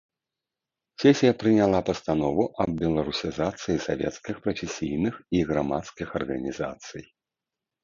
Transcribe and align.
Сесія 1.01 1.33
прыняла 1.43 1.81
пастанову 1.89 2.43
аб 2.65 2.69
беларусізацыі 2.81 3.83
савецкіх, 3.87 4.35
прафесійных 4.49 5.13
і 5.39 5.45
грамадскіх 5.53 6.07
арганізацый. 6.23 7.03